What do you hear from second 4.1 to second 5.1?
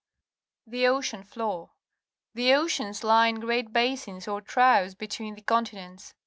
or troughs,